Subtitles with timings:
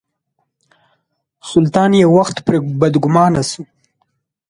[1.49, 3.63] سلطان یو وخت پرې بدګومانه شو.